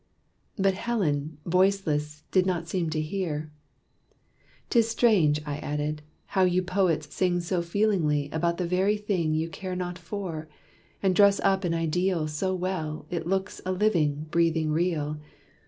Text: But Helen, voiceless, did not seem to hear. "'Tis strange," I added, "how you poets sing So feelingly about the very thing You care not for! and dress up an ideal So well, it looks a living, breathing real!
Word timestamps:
But 0.57 0.73
Helen, 0.73 1.37
voiceless, 1.45 2.23
did 2.31 2.47
not 2.47 2.67
seem 2.67 2.89
to 2.89 2.99
hear. 2.99 3.51
"'Tis 4.71 4.89
strange," 4.89 5.39
I 5.45 5.57
added, 5.59 6.01
"how 6.25 6.41
you 6.41 6.63
poets 6.63 7.13
sing 7.13 7.39
So 7.39 7.61
feelingly 7.61 8.27
about 8.31 8.57
the 8.57 8.65
very 8.65 8.97
thing 8.97 9.35
You 9.35 9.47
care 9.47 9.75
not 9.75 9.99
for! 9.99 10.47
and 11.03 11.15
dress 11.15 11.39
up 11.41 11.63
an 11.65 11.75
ideal 11.75 12.27
So 12.27 12.55
well, 12.55 13.05
it 13.11 13.27
looks 13.27 13.61
a 13.63 13.71
living, 13.71 14.25
breathing 14.31 14.71
real! 14.71 15.17